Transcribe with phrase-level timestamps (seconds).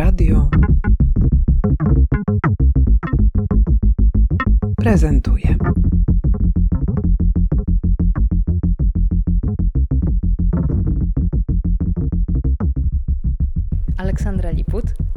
[0.00, 0.48] Radio
[4.76, 5.56] prezentuje.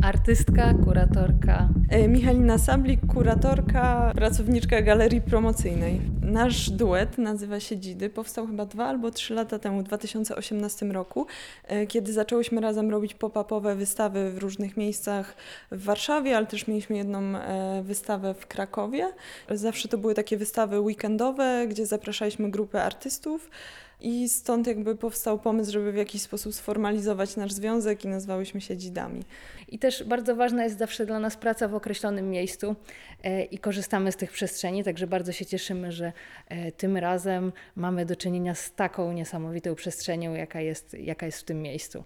[0.04, 1.70] Artystka, kuratorka.
[1.90, 6.02] E, Michalina Sablik, kuratorka, pracowniczka galerii promocyjnej.
[6.22, 8.10] Nasz duet nazywa się Dzidy.
[8.10, 11.28] Powstał chyba dwa albo trzy lata temu, w 2018 roku,
[11.68, 15.36] e, kiedy zaczęłyśmy razem robić pop-upowe wystawy w różnych miejscach
[15.72, 19.12] w Warszawie, ale też mieliśmy jedną e, wystawę w Krakowie.
[19.52, 23.50] Zawsze to były takie wystawy weekendowe, gdzie zapraszaliśmy grupę artystów.
[24.00, 28.78] I stąd jakby powstał pomysł, żeby w jakiś sposób sformalizować nasz związek i nazwałyśmy się
[28.78, 29.24] Dzidami.
[29.68, 32.76] I też bardzo ważna jest zawsze dla nas praca w określonym miejscu
[33.24, 36.14] e, i korzystamy z tych przestrzeni, także bardzo się cieszymy, że
[36.48, 41.44] e, tym razem mamy do czynienia z taką niesamowitą przestrzenią, jaka jest, jaka jest w
[41.44, 42.04] tym miejscu.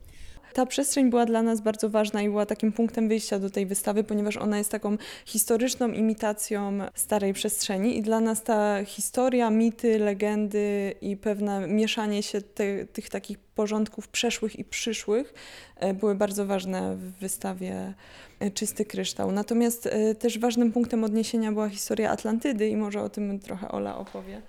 [0.58, 4.04] Ta przestrzeń była dla nas bardzo ważna i była takim punktem wyjścia do tej wystawy,
[4.04, 10.94] ponieważ ona jest taką historyczną imitacją starej przestrzeni i dla nas ta historia, mity, legendy
[11.02, 15.34] i pewne mieszanie się te, tych takich porządków przeszłych i przyszłych
[15.76, 17.94] e, były bardzo ważne w wystawie
[18.40, 19.31] e, Czysty Kryształ.
[19.31, 23.98] Natomiast e, też ważnym punktem odniesienia była historia Atlantydy i może o tym trochę Ola
[23.98, 24.42] opowie.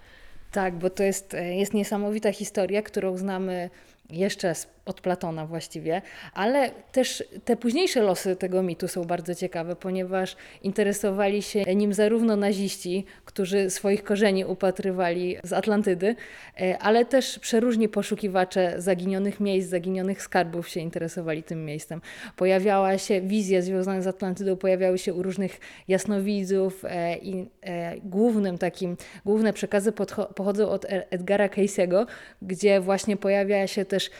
[0.53, 3.71] Tak, bo to jest, jest niesamowita historia, którą znamy
[4.11, 4.55] jeszcze
[4.89, 11.43] od Platona właściwie, ale też te późniejsze losy tego mitu są bardzo ciekawe, ponieważ interesowali
[11.43, 16.17] się nim zarówno naziści, którzy swoich korzeni upatrywali z Atlantydy,
[16.61, 22.01] e, ale też przeróżni poszukiwacze zaginionych miejsc, zaginionych skarbów się interesowali tym miejscem.
[22.37, 28.59] Pojawiała się wizja związana z Atlantydą, pojawiały się u różnych jasnowidzów e, i e, głównym
[28.59, 29.93] takim, główne przekazy
[30.35, 32.07] pochodzą od Edgara Casey'ego,
[32.43, 34.11] gdzie właśnie pojawia się też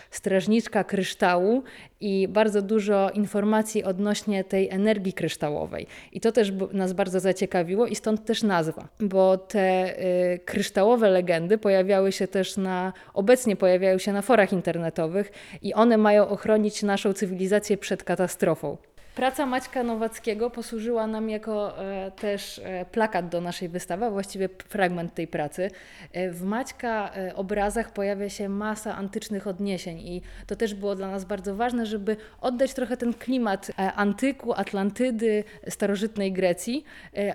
[0.61, 1.63] strażniczka kryształu
[2.01, 5.87] i bardzo dużo informacji odnośnie tej energii kryształowej.
[6.13, 9.99] I to też nas bardzo zaciekawiło i stąd też nazwa, bo te
[10.35, 15.97] y, kryształowe legendy pojawiały się też na, obecnie pojawiają się na forach internetowych i one
[15.99, 18.77] mają ochronić naszą cywilizację przed katastrofą.
[19.19, 24.49] Praca Maćka Nowackiego posłużyła nam jako e, też e, plakat do naszej wystawy, a właściwie
[24.69, 25.71] fragment tej pracy.
[26.13, 31.25] E, w Maćka obrazach pojawia się masa antycznych odniesień i to też było dla nas
[31.25, 36.85] bardzo ważne, żeby oddać trochę ten klimat antyku, Atlantydy, starożytnej Grecji,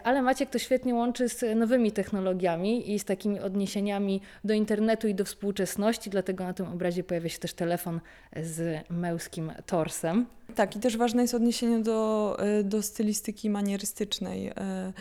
[0.04, 5.16] ale Maciek to świetnie łączy z nowymi technologiami i z takimi odniesieniami do internetu i
[5.16, 8.00] do współczesności, dlatego na tym obrazie pojawia się też telefon
[8.36, 10.26] z męskim torsem.
[10.56, 14.48] Tak, i też ważne jest odniesienie do, e, do stylistyki manierystycznej.
[14.48, 14.94] E,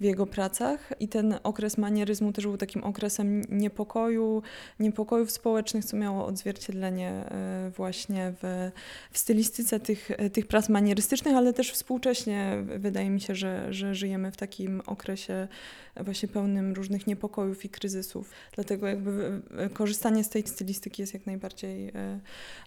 [0.00, 0.92] w jego pracach.
[1.00, 4.42] I ten okres manieryzmu też był takim okresem niepokoju,
[4.80, 8.70] niepokojów społecznych, co miało odzwierciedlenie e, właśnie w,
[9.10, 14.32] w stylistyce tych, tych prac manierystycznych, ale też współcześnie wydaje mi się, że, że żyjemy
[14.32, 15.48] w takim okresie
[15.96, 18.30] właśnie pełnym różnych niepokojów i kryzysów.
[18.54, 21.92] Dlatego jakby korzystanie z tej stylistyki jest jak najbardziej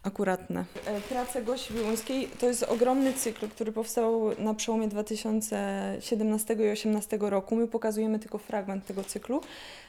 [0.04, 0.66] akuratne.
[1.10, 7.56] Prace Gosi Wiłuńskiej to jest ogromny cykl, który powstał na przełomie 2017 i 2018 roku.
[7.56, 9.42] My pokazujemy tylko fragment tego cyklu.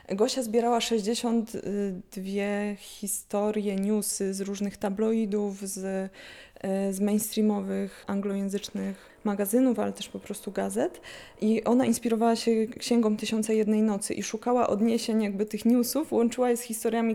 [0.08, 2.22] Gosia zbierała 62
[2.76, 6.10] historie, newsy z różnych tabloidów, z,
[6.90, 11.00] z mainstreamowych, anglojęzycznych magazynów, ale też po prostu gazet.
[11.40, 16.50] I ona inspirowała się Księgą Tysiąca Jednej Nocy i szukała odniesień jakby tych newsów, łączyła
[16.50, 17.14] je z historiami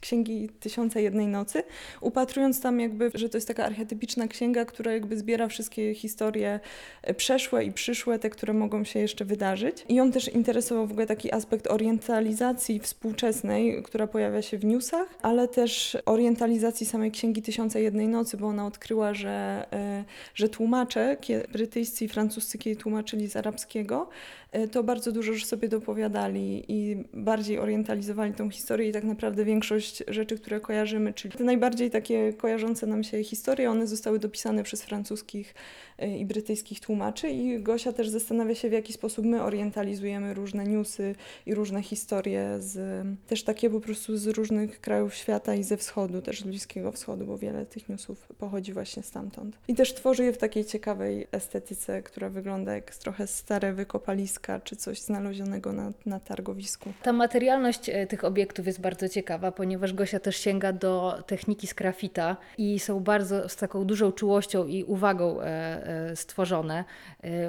[0.00, 1.62] Księgi Tysiąca Jednej Nocy,
[2.00, 6.60] upatrując tam jakby, że to jest taka archetypiczna księga, która jakby zbiera wszystkie historie
[7.16, 9.84] przeszłe i przyszłe, te, które mogą się jeszcze wydarzyć.
[9.88, 15.08] I on też interesował w ogóle taki aspekt orientalizacji współczesnej, która pojawia się w newsach,
[15.22, 20.89] ale też orientalizacji samej Księgi Tysiąca Jednej Nocy, bo ona odkryła, że, e, że tłumacze
[20.90, 21.16] tłumacze,
[21.52, 24.08] brytyjscy i francuscy, kiedy tłumaczyli z arabskiego,
[24.52, 29.44] e, to bardzo dużo już sobie dopowiadali i bardziej orientalizowali tą historię i tak naprawdę
[29.44, 34.62] większość rzeczy, które kojarzymy, czyli te najbardziej takie kojarzące nam się historie, one zostały dopisane
[34.62, 35.54] przez francuskich
[35.98, 40.64] e, i brytyjskich tłumaczy i Gosia też zastanawia się, w jaki sposób my orientalizujemy różne
[40.64, 41.14] newsy
[41.46, 46.22] i różne historie z, też takie po prostu z różnych krajów świata i ze wschodu,
[46.22, 49.58] też z Bliskiego Wschodu, bo wiele tych newsów pochodzi właśnie stamtąd.
[49.68, 54.60] I też tworzy je w takiej ciekawej ciekawej estetyce, która wygląda jak trochę stare wykopaliska
[54.60, 56.92] czy coś znalezionego na, na targowisku.
[57.02, 61.74] Ta materialność e, tych obiektów jest bardzo ciekawa, ponieważ Gosia też sięga do techniki z
[61.74, 65.44] grafita i są bardzo z taką dużą czułością i uwagą e,
[66.10, 66.84] e, stworzone.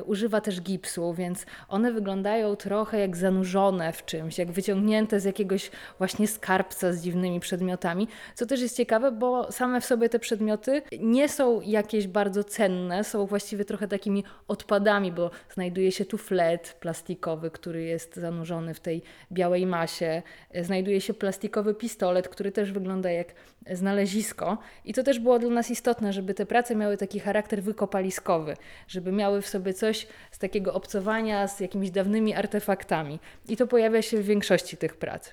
[0.06, 5.72] Używa też gipsu, więc one wyglądają trochę jak zanurzone w czymś, jak wyciągnięte z jakiegoś
[5.98, 10.82] właśnie skarbca z dziwnymi przedmiotami, co też jest ciekawe, bo same w sobie te przedmioty
[11.00, 16.78] nie są jakieś bardzo cenne, są właściwie trochę takimi odpadami, bo znajduje się tu flet
[16.80, 19.02] plastikowy, który jest zanurzony w tej
[19.32, 20.22] białej masie,
[20.62, 23.34] znajduje się plastikowy pistolet, który też wygląda jak
[23.72, 24.58] znalezisko.
[24.86, 28.58] I to też było dla nas istotne, żeby te prace miały taki charakter wykopaliskowy,
[28.88, 33.20] żeby miały w sobie coś z takiego obcowania z jakimiś dawnymi artefaktami.
[33.50, 35.32] I to pojawia się w większości tych prac.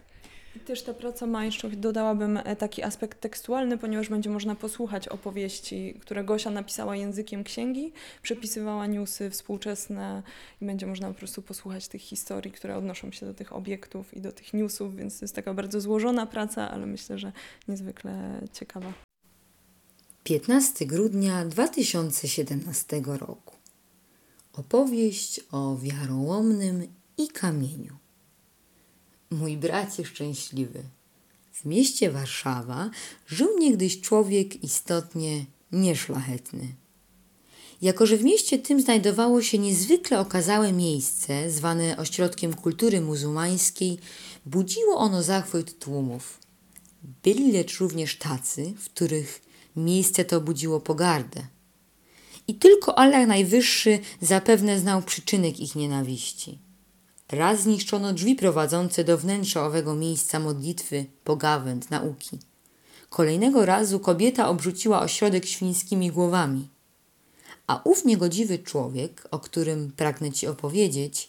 [0.57, 5.09] I też ta praca ma jeszcze, dodałabym, e, taki aspekt tekstualny, ponieważ będzie można posłuchać
[5.09, 7.93] opowieści, które Gosia napisała językiem księgi,
[8.23, 10.23] przepisywała newsy współczesne
[10.63, 14.21] i będzie można po prostu posłuchać tych historii, które odnoszą się do tych obiektów i
[14.21, 17.33] do tych newsów, więc to jest taka bardzo złożona praca, ale myślę, że
[17.69, 18.93] niezwykle ciekawa.
[20.25, 23.57] 15 grudnia 2017 roku.
[24.53, 26.87] Opowieść o wiarołomnym
[27.19, 28.08] i kamieniu.
[29.31, 30.83] Mój bracie szczęśliwy.
[31.53, 32.91] W mieście Warszawa
[33.27, 36.75] żył niegdyś człowiek istotnie nieszlachetny.
[37.83, 43.99] Jako, że w mieście tym znajdowało się niezwykle okazałe miejsce, zwane ośrodkiem kultury muzułmańskiej,
[44.47, 46.39] budziło ono zachwyt tłumów.
[47.23, 49.43] Byli lecz również tacy, w których
[49.77, 51.47] miejsce to budziło pogardę.
[52.49, 56.59] I tylko Allah Najwyższy zapewne znał przyczynek ich nienawiści.
[57.33, 62.39] Raz zniszczono drzwi prowadzące do wnętrza owego miejsca modlitwy, pogawęd, nauki.
[63.11, 66.69] Kolejnego razu kobieta obrzuciła ośrodek świńskimi głowami.
[67.67, 71.29] A ów niegodziwy człowiek, o którym pragnę ci opowiedzieć,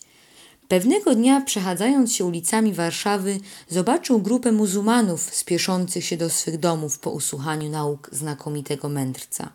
[0.67, 7.11] pewnego dnia przechadzając się ulicami Warszawy, zobaczył grupę muzułmanów spieszących się do swych domów po
[7.11, 9.51] usłuchaniu nauk znakomitego mędrca.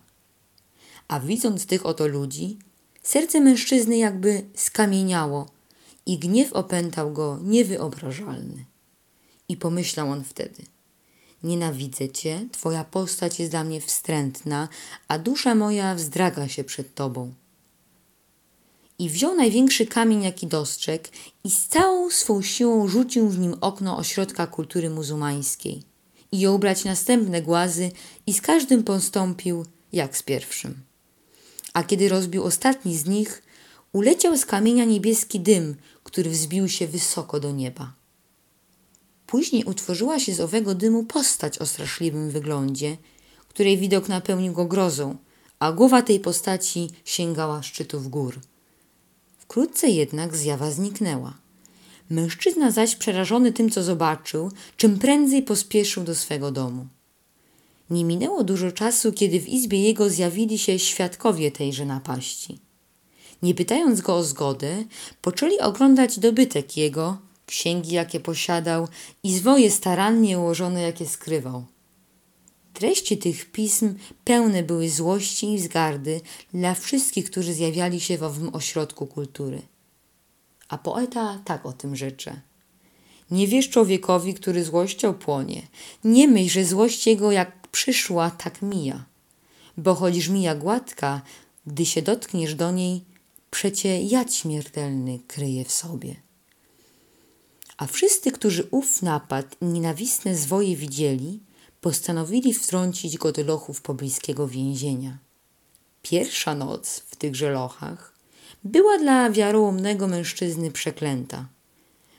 [1.09, 2.59] A widząc tych oto ludzi,
[3.03, 5.54] serce mężczyzny jakby skamieniało
[6.07, 8.65] i gniew opętał go niewyobrażalny.
[9.49, 10.63] I pomyślał on wtedy:
[11.43, 14.69] Nienawidzę cię, twoja postać jest dla mnie wstrętna,
[15.09, 17.33] a dusza moja wzdraga się przed tobą.
[18.99, 21.09] I wziął największy kamień, jaki dostrzegł,
[21.45, 25.83] i z całą swą siłą rzucił w nim okno ośrodka kultury muzułmańskiej.
[26.33, 27.91] I jął brać następne głazy,
[28.27, 30.83] i z każdym postąpił jak z pierwszym.
[31.73, 33.43] A kiedy rozbił ostatni z nich,
[33.93, 35.77] uleciał z kamienia niebieski dym,
[36.15, 37.93] który wzbił się wysoko do nieba.
[39.27, 42.97] Później utworzyła się z owego dymu postać o straszliwym wyglądzie,
[43.49, 45.17] której widok napełnił go grozą,
[45.59, 48.41] a głowa tej postaci sięgała szczytów gór.
[49.39, 51.35] Wkrótce jednak zjawa zniknęła.
[52.11, 56.87] Mężczyzna zaś przerażony tym, co zobaczył, czym prędzej pospieszył do swego domu.
[57.91, 62.59] Nie minęło dużo czasu, kiedy w izbie jego zjawili się świadkowie tejże napaści
[63.45, 64.85] nie pytając go o zgodę,
[65.23, 68.89] poczęli oglądać dobytek jego, księgi, jakie posiadał
[69.23, 71.65] i zwoje starannie ułożone, jakie skrywał.
[72.73, 73.95] Treści tych pism
[74.25, 76.21] pełne były złości i wzgardy
[76.55, 79.63] dla wszystkich, którzy zjawiali się w owym ośrodku kultury.
[80.69, 82.41] A poeta tak o tym rzecze.
[83.31, 85.63] Nie wiesz człowiekowi, który złością płonie.
[86.05, 89.05] Nie myśl, że złość jego jak przyszła, tak mija.
[89.77, 91.23] Bo choć mija gładka,
[91.67, 93.05] gdy się dotkniesz do niej,
[93.55, 96.17] przecie jad śmiertelny kryje w sobie.
[97.77, 101.41] A wszyscy, którzy ów napad i nienawistne zwoje widzieli,
[101.81, 105.19] postanowili wtrącić go do lochów pobliskiego więzienia.
[106.03, 108.15] Pierwsza noc w tychże lochach
[108.65, 111.49] była dla wiarołomnego mężczyzny przeklęta,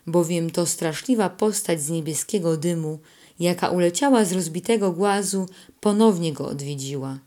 [0.07, 2.99] bowiem to straszliwa postać z niebieskiego dymu,
[3.39, 5.49] jaka uleciała z rozbitego głazu,
[5.79, 7.19] ponownie go odwiedziła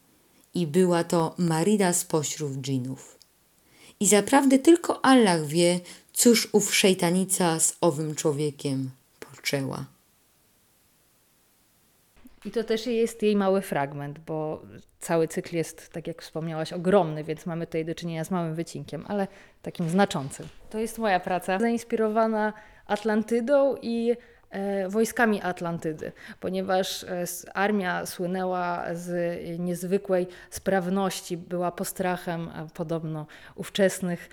[0.55, 3.18] i była to Marida spośród dżinów.
[4.01, 5.81] I zaprawdę tylko Allah wie,
[6.13, 8.91] cóż ów szejtanica z owym człowiekiem
[9.21, 9.85] poczęła.
[12.45, 14.63] I to też jest jej mały fragment, bo
[15.01, 19.05] cały cykl jest, tak jak wspomniałaś, ogromny, więc mamy tutaj do czynienia z małym wycinkiem,
[19.09, 19.27] ale
[19.63, 20.49] takim znaczącym.
[20.71, 22.53] To jest moja praca, zainspirowana
[22.87, 24.15] Atlantydą i
[24.89, 27.25] wojskami Atlantydy, ponieważ e,
[27.55, 34.29] armia słynęła z niezwykłej sprawności, była postrachem e, podobno ówczesnych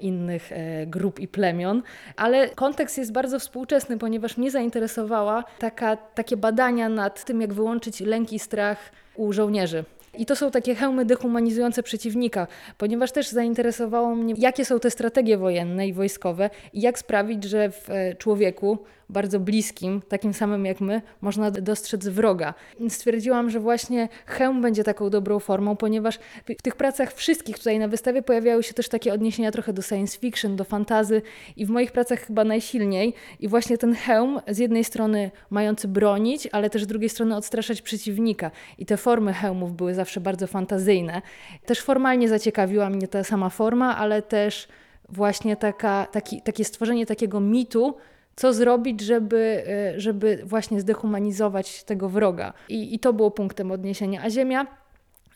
[0.00, 0.50] innych
[0.86, 1.82] grup i plemion,
[2.16, 8.00] ale kontekst jest bardzo współczesny, ponieważ mnie zainteresowała taka, takie badania nad tym, jak wyłączyć
[8.00, 8.78] lęk i strach
[9.14, 9.84] u żołnierzy.
[10.18, 12.46] I to są takie hełmy dehumanizujące przeciwnika,
[12.78, 17.70] ponieważ też zainteresowało mnie, jakie są te strategie wojenne i wojskowe i jak sprawić, że
[17.70, 18.78] w e, człowieku
[19.08, 22.54] bardzo bliskim, takim samym jak my, można dostrzec wroga.
[22.88, 26.18] Stwierdziłam, że właśnie hełm będzie taką dobrą formą, ponieważ
[26.58, 30.18] w tych pracach wszystkich tutaj na wystawie pojawiały się też takie odniesienia trochę do science
[30.18, 31.22] fiction, do fantazy
[31.56, 33.14] i w moich pracach chyba najsilniej.
[33.40, 37.82] I właśnie ten hełm z jednej strony mający bronić, ale też z drugiej strony odstraszać
[37.82, 38.50] przeciwnika.
[38.78, 41.22] I te formy hełmów były zawsze bardzo fantazyjne.
[41.66, 44.68] Też formalnie zaciekawiła mnie ta sama forma, ale też
[45.08, 47.96] właśnie taka, taki, takie stworzenie takiego mitu,
[48.36, 52.52] co zrobić, żeby, e, żeby właśnie zdehumanizować tego wroga.
[52.68, 54.22] I, I to było punktem odniesienia.
[54.22, 54.66] A Ziemia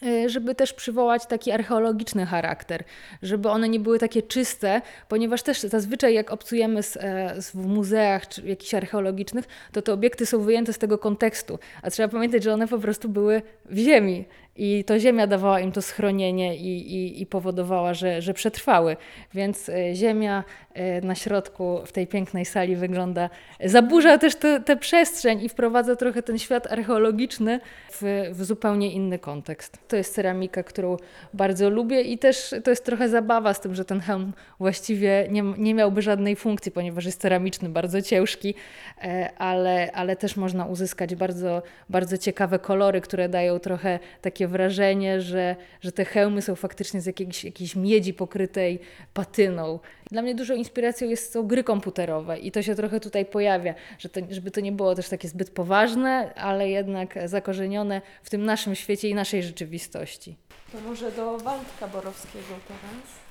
[0.02, 2.84] e, żeby też przywołać taki archeologiczny charakter,
[3.22, 7.66] żeby one nie były takie czyste, ponieważ też zazwyczaj jak obcujemy z, e, z, w
[7.66, 12.42] muzeach czy jakichś archeologicznych, to te obiekty są wyjęte z tego kontekstu, a trzeba pamiętać,
[12.42, 14.24] że one po prostu były w ziemi
[14.58, 18.96] i to ziemia dawała im to schronienie i, i, i powodowała, że, że przetrwały.
[19.34, 20.44] Więc ziemia
[20.76, 23.30] E, na środku w tej pięknej sali wygląda,
[23.64, 24.34] zaburza też
[24.64, 27.60] tę przestrzeń i wprowadza trochę ten świat archeologiczny
[27.92, 29.78] w, w, zupełnie inny kontekst.
[29.88, 30.96] To jest ceramika, którą
[31.34, 35.42] bardzo lubię i też to jest trochę zabawa z tym, że ten hełm właściwie nie,
[35.42, 38.54] nie miałby żadnej funkcji, ponieważ jest ceramiczny, bardzo ciężki,
[39.02, 45.20] e, ale, ale też można uzyskać bardzo, bardzo ciekawe kolory, które dają trochę takie wrażenie,
[45.20, 48.80] że, że te hełmy są faktycznie z jakiejś, jakiejś miedzi pokrytej
[49.14, 49.78] patyną.
[50.10, 54.08] Dla mnie dużo inspiracją jest, są gry komputerowe i to się trochę tutaj pojawia, że
[54.08, 58.74] to, żeby to nie było też takie zbyt poważne, ale jednak zakorzenione w tym naszym
[58.74, 60.36] świecie i naszej rzeczywistości.
[60.72, 63.26] To może do Waldka Borowskiego teraz.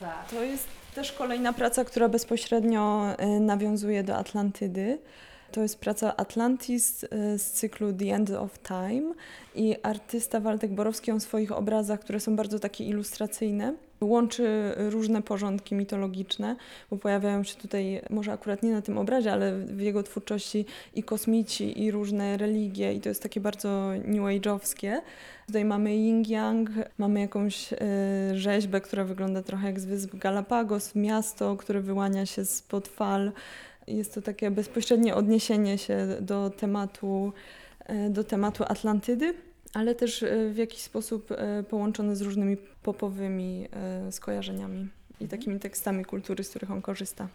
[0.00, 0.28] Tak.
[0.30, 3.06] To jest też kolejna praca, która bezpośrednio
[3.36, 4.98] y, nawiązuje do Atlantydy.
[5.52, 9.14] To jest praca Atlantis y, z cyklu The End of Time
[9.54, 15.74] i artysta Waldek Borowski w swoich obrazach, które są bardzo takie ilustracyjne, łączy różne porządki
[15.74, 16.56] mitologiczne,
[16.90, 20.64] bo pojawiają się tutaj, może akurat nie na tym obrazie, ale w jego twórczości
[20.94, 25.00] i kosmici, i różne religie, i to jest takie bardzo new age'owskie.
[25.46, 27.76] Tutaj mamy yin-yang, mamy jakąś y,
[28.34, 33.32] rzeźbę, która wygląda trochę jak z Wysp Galapagos, miasto, które wyłania się spod fal.
[33.90, 37.32] Jest to takie bezpośrednie odniesienie się do tematu,
[37.86, 39.34] e, do tematu Atlantydy,
[39.74, 43.68] ale też e, w jakiś sposób e, połączony z różnymi popowymi
[44.10, 44.80] skojarzeniami
[45.20, 45.28] i mhm.
[45.28, 47.28] takimi tekstami kultury, z których on korzysta.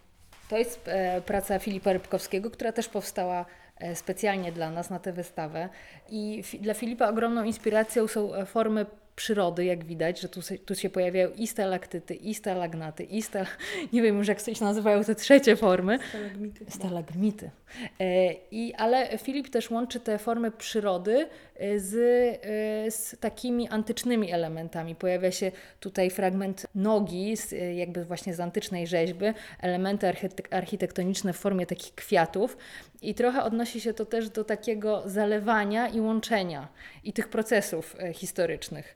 [0.49, 0.89] To jest
[1.25, 3.45] praca Filipa Rybkowskiego, która też powstała
[3.93, 5.69] specjalnie dla nas na tę wystawę.
[6.09, 11.29] I dla Filipa ogromną inspiracją są formy przyrody, jak widać, że tu, tu się pojawiają
[11.29, 13.45] i stalaktyty, i stalagnaty, i stal...
[13.93, 15.99] nie wiem już jak się nazywają te trzecie formy.
[16.09, 16.65] Stalagmity.
[16.69, 17.51] Stalagmity.
[17.99, 24.31] E, I, ale Filip też łączy te formy przyrody e, z, e, z takimi antycznymi
[24.31, 24.95] elementami.
[24.95, 29.25] Pojawia się tutaj fragment nogi, z, jakby właśnie z antycznej rzeźby,
[29.61, 30.07] elementy
[30.51, 32.57] architektoniczne w formie takich kwiatów.
[33.01, 36.67] I trochę odnosi się to też do takiego zalewania i łączenia
[37.03, 38.95] i tych procesów historycznych.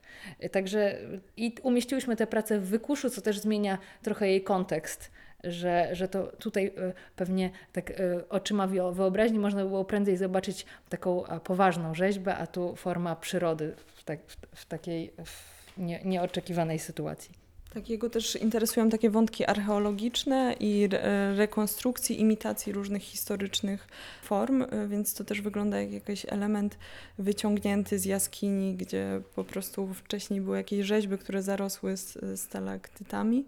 [0.52, 0.98] Także
[1.36, 5.10] i umieściłyśmy tę pracę w wykuszu, co też zmienia trochę jej kontekst
[5.44, 7.94] że, że to tutaj e, pewnie tak e,
[8.28, 14.20] oczyma wyobraźni można było prędzej zobaczyć taką poważną rzeźbę, a tu forma przyrody w, tak,
[14.26, 17.39] w, w takiej w nie, nieoczekiwanej sytuacji.
[17.74, 23.88] Takiego też interesują takie wątki archeologiczne i re rekonstrukcji, imitacji różnych historycznych
[24.22, 26.78] form, e, więc to też wygląda jak jakiś element
[27.18, 33.44] wyciągnięty z jaskini, gdzie po prostu wcześniej były jakieś rzeźby, które zarosły z stalaktytami,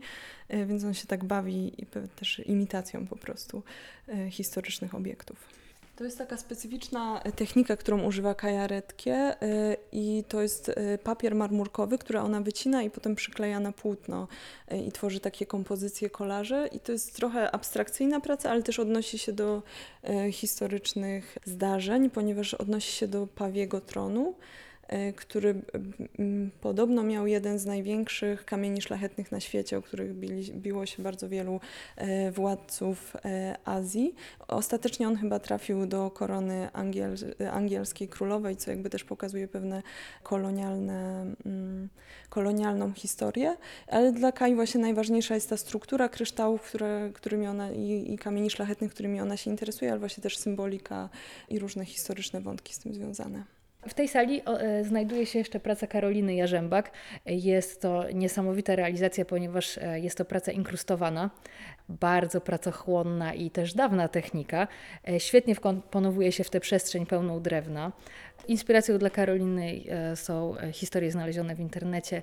[0.48, 1.72] e, więc on się tak bawi
[2.16, 3.62] też imitacją po prostu
[4.08, 5.61] e, historycznych obiektów.
[5.96, 11.34] To jest taka specyficzna technika, którą używa Kaja Redkie y, i to jest y, papier
[11.34, 14.28] marmurkowy, który ona wycina i potem przykleja na płótno
[14.86, 19.32] i tworzy takie kompozycje, kolaże i to jest trochę abstrakcyjna praca, ale też odnosi się
[19.32, 19.62] do
[20.32, 24.34] historycznych zdarzeń, ponieważ odnosi się do Pawiego Tronu.
[24.92, 25.54] E, który
[26.60, 31.28] podobno miał jeden z największych kamieni szlachetnych na świecie, o których bili, biło się bardzo
[31.28, 31.60] wielu
[31.96, 33.16] e, władców
[33.64, 34.14] Azji.
[34.48, 37.16] Ostatecznie on chyba trafił do korony angiel,
[37.52, 39.82] angielskiej królowej, co jakby też pokazuje pewne
[40.22, 41.26] kolonialne,
[42.28, 43.56] kolonialną historię,
[43.86, 48.50] ale dla Kai właśnie najważniejsza jest ta struktura kryształów, które, którymi ona i, i kamieni
[48.50, 51.08] szlachetnych, którymi ona się interesuje, ale właśnie też symbolika
[51.48, 53.44] i różne historyczne wątki z tym związane.
[53.88, 56.90] W tej sali e, znajduje się jeszcze praca Karoliny Jarzębak.
[57.26, 61.30] Jest to niesamowita realizacja, ponieważ e, jest to praca inkrustowana,
[61.88, 64.68] bardzo pracochłonna i też dawna technika.
[65.08, 67.92] E, świetnie wkomponowuje się w tę przestrzeń pełną drewna.
[68.48, 69.80] Inspiracją dla Karoliny
[70.14, 72.22] są historie znalezione w internecie,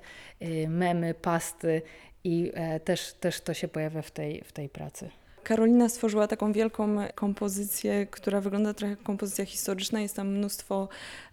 [0.68, 1.82] memy, pasty
[2.24, 2.52] i
[2.86, 5.10] też, też to się pojawia w tej, w tej pracy.
[5.44, 10.02] Karolina stworzyła taką wielką kompozycję, która wygląda trochę jak kompozycja historyczna.
[10.02, 10.88] Jest tam mnóstwo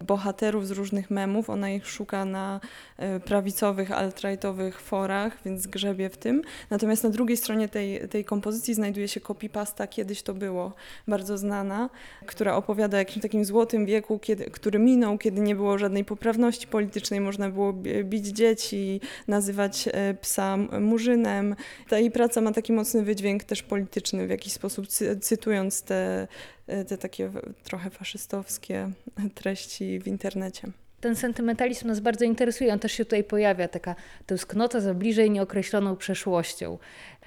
[0.06, 1.50] bohaterów z różnych memów.
[1.50, 2.60] Ona ich szuka na
[2.96, 6.42] e, prawicowych, alt-rightowych forach, więc grzebie w tym.
[6.70, 10.72] Natomiast na drugiej stronie tej, tej kompozycji znajduje się copypasta Kiedyś to było,
[11.08, 11.90] bardzo znana,
[12.26, 16.66] która opowiada o jakimś takim złotym wieku, kiedy, który minął, kiedy nie było żadnej poprawności
[16.66, 17.72] politycznej, można było
[18.04, 21.56] bić dzieci, nazywać e, psa murzynem.
[21.88, 24.86] Ta jej praca ma taki mocny wydźwięk też polityczny w jakiś sposób,
[25.20, 26.28] cytując te,
[26.66, 27.30] te takie
[27.64, 28.90] trochę faszystowskie
[29.34, 32.72] treści w internecie ten sentymentalizm nas bardzo interesuje.
[32.72, 33.94] On też się tutaj pojawia, taka
[34.26, 36.78] tęsknota za bliżej nieokreśloną przeszłością.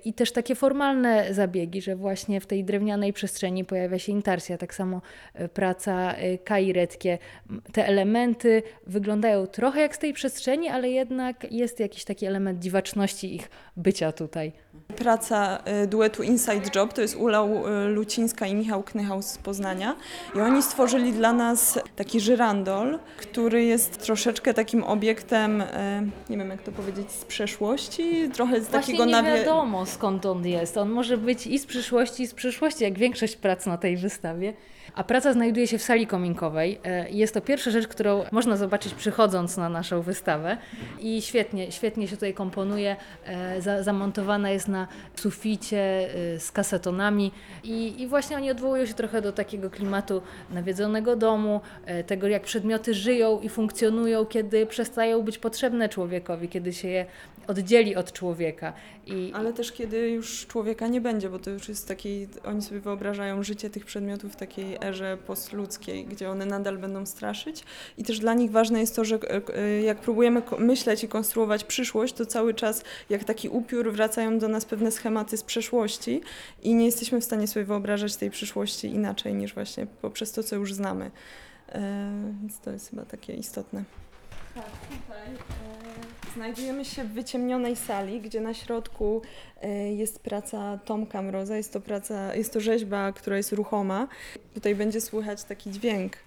[0.06, 4.76] I też takie formalne zabiegi, że właśnie w tej drewnianej przestrzeni pojawia się intarsja, tak
[4.76, 5.02] samo
[5.34, 7.18] e, praca e, Kai Redkie.
[7.74, 13.36] Te elementy wyglądają trochę jak z tej przestrzeni, ale jednak jest jakiś taki element dziwaczności
[13.36, 14.52] ich bycia tutaj.
[15.00, 17.44] Praca e, duetu Inside Job to jest Ula
[17.88, 19.96] Lucińska i Michał Knychał z Poznania
[20.36, 25.64] i oni stworzyli dla nas taki żyrandol, który jest troszeczkę takim obiektem,
[26.30, 30.46] nie wiem jak to powiedzieć, z przeszłości, trochę z Właśnie takiego nie wiadomo skąd on
[30.46, 30.78] jest.
[30.78, 34.54] On może być i z przyszłości, i z przyszłości, jak większość prac na tej wystawie.
[34.96, 36.80] A praca znajduje się w sali kominkowej.
[36.84, 40.58] E, jest to pierwsza rzecz, którą można zobaczyć przychodząc na naszą wystawę.
[41.00, 42.96] I świetnie, świetnie się tutaj komponuje.
[43.26, 47.32] E, zamontowana jest na suficie e, z kasetonami.
[47.64, 51.62] I, I właśnie oni odwołują się trochę do takiego klimatu nawiedzonego domu,
[52.08, 57.06] tego jak przedmioty żyją i funkcjonują, kiedy przestają być potrzebne człowiekowi, kiedy się je
[57.50, 58.74] oddzieli od człowieka.
[59.06, 59.32] I...
[59.36, 63.44] Ale też kiedy już człowieka nie będzie, bo to już jest taki, oni sobie wyobrażają
[63.44, 67.64] życie tych przedmiotów w takiej erze postludzkiej, gdzie one nadal będą straszyć.
[67.98, 71.64] I też dla nich ważne jest to, że e, e, jak próbujemy myśleć i konstruować
[71.64, 76.22] przyszłość, to cały czas jak taki upiór wracają do nas pewne schematy z przeszłości
[76.64, 80.56] i nie jesteśmy w stanie sobie wyobrażać tej przyszłości inaczej niż właśnie poprzez to, co
[80.56, 81.12] już znamy.
[81.70, 83.84] E, więc to jest chyba takie istotne.
[84.56, 89.22] Tak, tutaj e, znajdujemy się w wyciemnionej sali, gdzie na środku
[89.62, 91.58] e, jest praca Tomka Mroza.
[91.58, 94.08] Jest to, praca, jest to rzeźba, która jest ruchoma.
[94.54, 96.18] Tutaj będzie słychać taki dźwięk.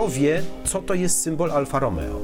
[0.00, 2.20] Kto wie, co to jest symbol Alfa Romeo?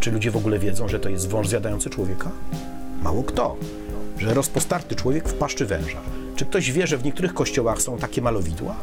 [0.00, 2.30] Czy ludzie w ogóle wiedzą, że to jest wąż zjadający człowieka?
[3.02, 3.56] Mało kto.
[4.18, 6.00] Że rozpostarty człowiek w paszczy węża.
[6.36, 8.76] Czy ktoś wie, że w niektórych kościołach są takie malowidła?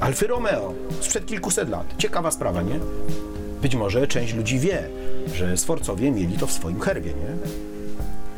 [0.00, 1.94] Alfy Romeo, sprzed kilkuset lat.
[1.98, 2.78] Ciekawa sprawa, nie?
[3.62, 4.88] Być może część ludzi wie,
[5.34, 7.36] że Sforcowie mieli to w swoim herbie, nie?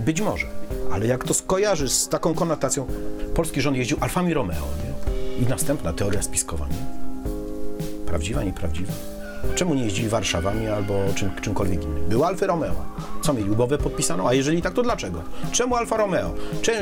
[0.04, 0.46] Być może.
[0.92, 2.86] Ale jak to skojarzy z taką konotacją,
[3.34, 5.42] polski rząd jeździł Alfami Romeo, nie?
[5.46, 7.05] I następna teoria spiskowa, nie?
[8.16, 8.92] Prawdziwa, nieprawdziwa?
[9.54, 12.08] Czemu nie jeździli Warszawami albo czym, czymkolwiek innym?
[12.08, 12.74] Był Alfa Romeo.
[13.22, 13.50] Co mieli?
[13.50, 14.28] Umowę podpisaną?
[14.28, 15.22] A jeżeli tak, to dlaczego?
[15.52, 16.34] Czemu Alfa Romeo?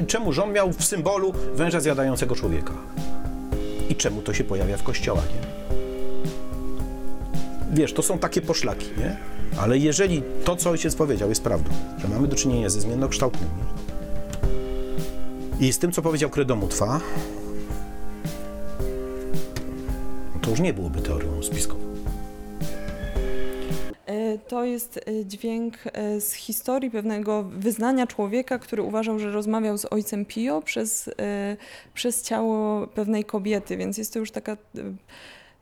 [0.07, 2.73] Czemu rząd miał w symbolu węża zjadającego człowieka?
[3.89, 5.41] I czemu to się pojawia w kościołach, nie?
[7.73, 9.17] Wiesz, to są takie poszlaki, nie?
[9.59, 13.51] Ale jeżeli to, co ojciec powiedział, jest prawdą, że mamy do czynienia ze zmiennokształtnymi
[15.61, 17.01] i z tym, co powiedział Kredomutwa,
[20.55, 21.85] już nie byłoby teorią spiskową.
[24.07, 29.79] E, to jest e, dźwięk e, z historii pewnego wyznania człowieka, który uważał, że rozmawiał
[29.79, 31.11] z ojcem Pio przez,
[31.95, 34.57] przez ciało pewnej kobiety, więc jest to już taka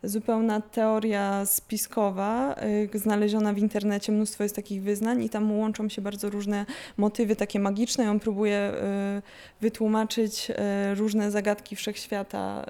[0.05, 2.57] zupełna teoria spiskowa,
[2.95, 4.13] y, znaleziona w internecie.
[4.13, 8.11] Mnóstwo jest takich wyznań i tam łączą się bardzo różne motywy takie magiczne.
[8.11, 8.73] On próbuje
[9.19, 9.23] y,
[9.61, 12.65] wytłumaczyć y, różne zagadki wszechświata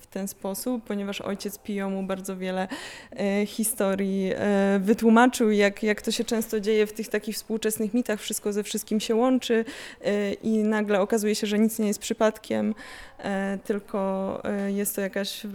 [0.00, 2.68] w ten sposób, ponieważ ojciec Pio mu bardzo wiele
[3.46, 4.32] historii
[4.80, 8.20] wytłumaczył, jak, jak to się często dzieje w tych takich współczesnych mitach.
[8.20, 9.64] Wszystko ze wszystkim się łączy
[10.42, 12.74] i nagle okazuje się, że nic nie jest przypadkiem,
[13.64, 15.46] tylko jest to jakaś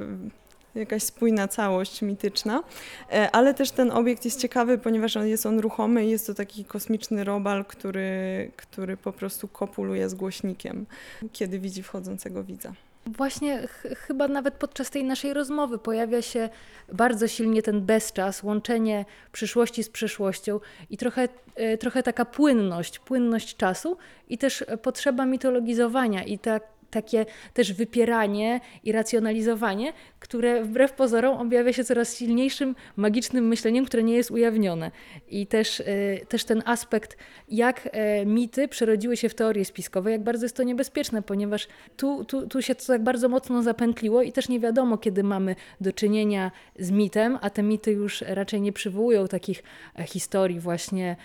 [0.76, 2.64] jakaś spójna całość mityczna,
[3.12, 6.66] e, ale też ten obiekt jest ciekawy, ponieważ jest on ruchomy i jest to taki
[6.66, 10.86] kosmiczny robal, który, który po prostu kopuluje z głośnikiem,
[11.32, 12.74] kiedy widzi wchodzącego widza.
[13.06, 16.50] Właśnie ch chyba nawet podczas tej naszej rozmowy pojawia się
[16.94, 21.28] bardzo silnie ten bezczas, łączenie przyszłości z przeszłością i trochę,
[21.74, 23.98] y, trochę taka płynność, płynność czasu
[24.30, 31.74] i też potrzeba mitologizowania i tak takie też wypieranie i racjonalizowanie, które wbrew pozorom objawia
[31.74, 34.92] się coraz silniejszym magicznym myśleniem, które nie jest ujawnione.
[35.28, 35.86] I też, e,
[36.26, 37.18] też ten aspekt,
[37.50, 42.26] jak e, mity przerodziły się w teorie spiskowe, jak bardzo jest to niebezpieczne, ponieważ tu,
[42.26, 45.94] tu, tu się to tak bardzo mocno zapętliło i też nie wiadomo, kiedy mamy do
[45.94, 49.64] czynienia z mitem, a te mity już raczej nie przywołują takich
[50.00, 51.16] e, historii właśnie,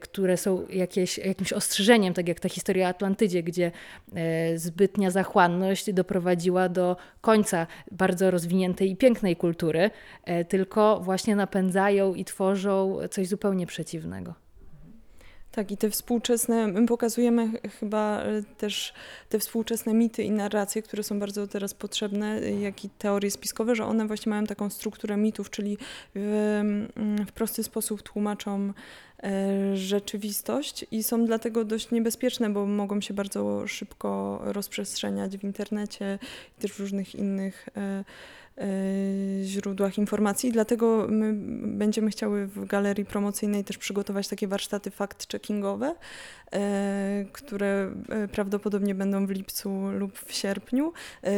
[0.00, 3.72] które są jakieś, jakimś ostrzeżeniem, tak jak ta historia o Atlantydzie, gdzie
[4.56, 9.90] zbytnia zachłanność doprowadziła do końca bardzo rozwiniętej i pięknej kultury,
[10.24, 14.34] e, tylko właśnie napędzają i tworzą coś zupełnie przeciwnego.
[15.52, 18.94] Tak, i te współczesne, my pokazujemy ch- chyba e, też
[19.28, 23.74] te współczesne mity i narracje, które są bardzo teraz potrzebne, e, jak i teorie spiskowe,
[23.74, 25.78] że one właśnie mają taką strukturę mitów, czyli
[26.14, 26.58] w,
[26.96, 28.72] mm, w prosty sposób tłumaczą
[29.22, 36.18] e, rzeczywistość i są dlatego dość niebezpieczne, bo mogą się bardzo szybko rozprzestrzeniać w internecie
[36.58, 38.04] i też w różnych innych e,
[39.44, 40.52] źródłach informacji.
[40.52, 41.32] Dlatego my
[41.76, 45.94] będziemy chciały w galerii promocyjnej też przygotować takie warsztaty fact-checkingowe,
[46.52, 50.92] e, które e, prawdopodobnie będą w lipcu lub w sierpniu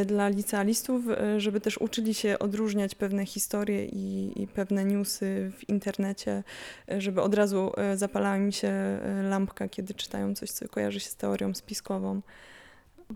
[0.06, 1.04] dla licealistów,
[1.38, 6.42] żeby też uczyli się odróżniać pewne historie i, i pewne newsy w internecie,
[6.98, 8.72] żeby od razu zapalała im się
[9.22, 12.20] lampka, kiedy czytają coś, co kojarzy się z teorią spiskową.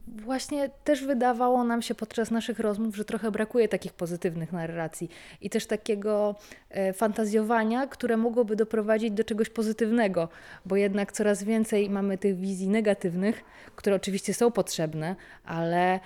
[0.07, 5.51] Właśnie też wydawało nam się podczas naszych rozmów, że trochę brakuje takich pozytywnych narracji i
[5.51, 6.35] też takiego
[6.71, 10.29] e, fantazjowania, które mogłoby doprowadzić do czegoś pozytywnego,
[10.67, 13.45] bo jednak coraz więcej mamy tych wizji negatywnych,
[13.77, 16.01] które oczywiście są potrzebne, ale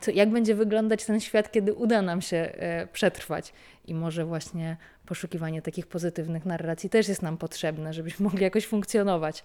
[0.00, 3.52] co, jak będzie wyglądać ten świat, kiedy uda nam się e, przetrwać?
[3.86, 9.44] I może właśnie poszukiwanie takich pozytywnych narracji też jest nam potrzebne, żebyśmy mogli jakoś funkcjonować.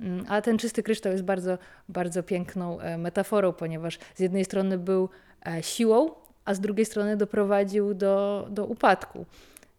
[0.00, 4.78] Mm, A ten czysty kryształ jest bardzo, bardzo piękną e, metaforą, ponieważ z jednej strony
[4.78, 5.08] był
[5.46, 6.10] e, siłą,
[6.44, 9.26] a z drugiej strony doprowadził do, do upadku.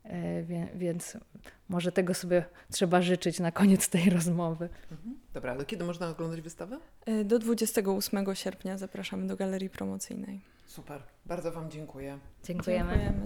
[0.03, 0.43] E,
[0.75, 1.17] Więc
[1.69, 4.69] może tego sobie trzeba życzyć na koniec tej rozmowy.
[5.33, 6.79] Dobra, ale kiedy można oglądać wystawę?
[7.25, 10.41] Do 28 sierpnia zapraszamy do galerii promocyjnej.
[10.65, 12.17] Super, bardzo Wam dziękuję.
[12.43, 12.89] Dziękujemy.
[12.91, 13.19] Dziękujemy.